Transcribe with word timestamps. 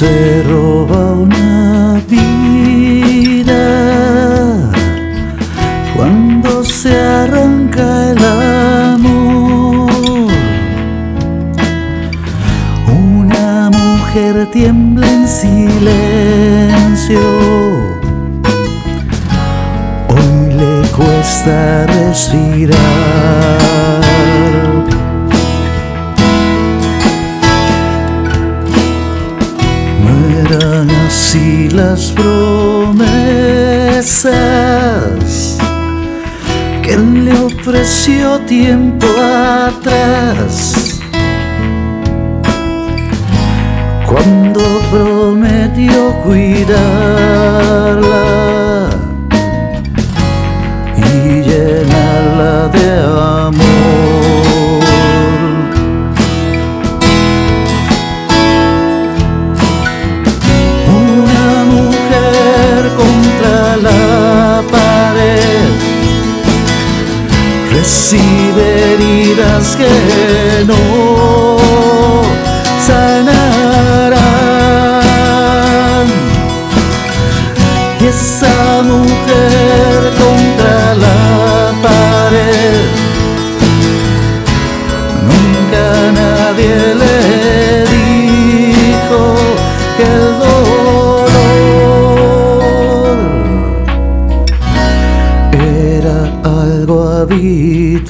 se 0.00 0.42
roba 0.44 1.12
una 1.12 2.00
vida 2.08 3.60
cuando 5.94 6.64
se 6.64 6.98
arranca 6.98 8.12
el 8.12 8.24
amor. 8.96 9.92
Una 12.88 13.68
mujer 13.68 14.48
tiembla 14.50 15.06
en 15.06 15.28
silencio. 15.28 17.20
Hoy 20.08 20.54
le 20.60 20.88
cuesta 20.96 21.86
respirar. 21.86 22.80
Las 31.80 32.12
promesas 32.12 33.08
que 36.82 36.92
él 36.92 37.24
le 37.24 37.32
ofreció 37.40 38.38
tiempo 38.40 39.06
atrás. 39.66 41.00
Cuando 44.06 44.60
prometió 44.90 45.98
cuidarla 46.22 46.60
y 50.96 51.40
llenarla 51.48 52.68
de 52.74 52.84
amor. 53.04 53.29
Recibe 67.80 68.92
heridas 68.92 69.74
que 69.74 70.64
no 70.66 71.39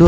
Un 0.00 0.06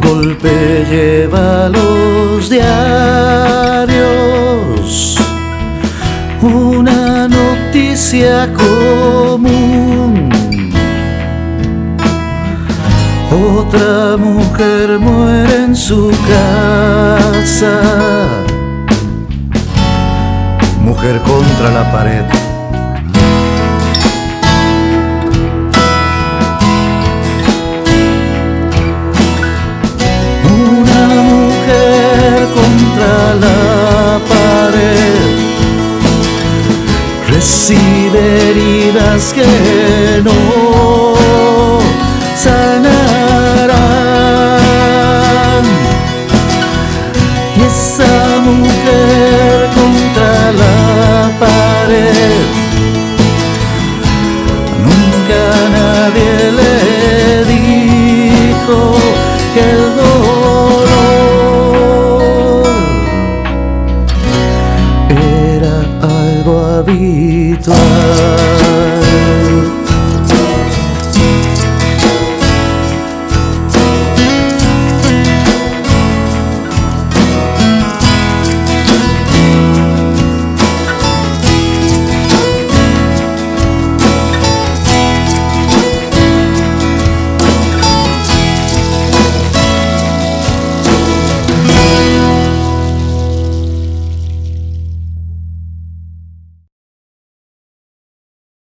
golpe 0.00 0.86
lleva 0.88 1.68
los 1.68 2.48
diarios, 2.48 3.09
una 6.42 7.28
noticia 7.28 8.50
común. 8.52 10.30
Otra 13.30 14.16
mujer 14.16 14.98
muere 14.98 15.64
en 15.64 15.76
su 15.76 16.10
casa. 16.28 17.80
Mujer 20.82 21.20
contra 21.20 21.70
la 21.70 21.92
pared. 21.92 22.24
Una 30.44 31.06
mujer 31.22 32.48
contra 32.54 33.34
la 33.34 33.59
recibe 37.40 38.20
heridas 38.50 39.32
que 39.32 40.20
no 40.22 40.99
了 67.74 68.89